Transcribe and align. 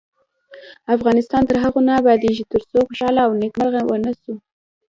افغانستان 0.95 1.41
تر 1.49 1.57
هغو 1.63 1.79
نه 1.87 1.93
ابادیږي، 2.01 2.43
ترڅو 2.53 2.77
خوشحاله 2.87 3.21
او 3.25 3.31
نیکمرغه 3.41 3.81
ونه 3.85 4.09
اوسو. 4.13 4.33